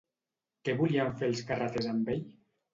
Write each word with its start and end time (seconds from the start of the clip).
Què 0.69 0.75
volien 0.79 1.13
fer 1.21 1.31
els 1.35 1.45
carreters 1.53 1.93
amb 1.95 2.13
ell? 2.19 2.29